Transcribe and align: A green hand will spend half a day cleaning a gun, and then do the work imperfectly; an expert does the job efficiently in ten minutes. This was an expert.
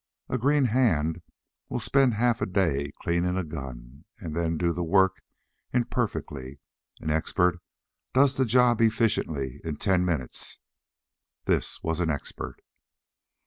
A 0.29 0.39
green 0.39 0.65
hand 0.65 1.21
will 1.69 1.77
spend 1.77 2.15
half 2.15 2.41
a 2.41 2.47
day 2.47 2.91
cleaning 3.03 3.37
a 3.37 3.43
gun, 3.43 4.03
and 4.17 4.35
then 4.35 4.57
do 4.57 4.73
the 4.73 4.83
work 4.83 5.21
imperfectly; 5.75 6.59
an 7.01 7.11
expert 7.11 7.59
does 8.11 8.35
the 8.35 8.43
job 8.45 8.81
efficiently 8.81 9.59
in 9.63 9.75
ten 9.75 10.03
minutes. 10.03 10.57
This 11.45 11.83
was 11.83 11.99
an 11.99 12.09
expert. 12.09 12.61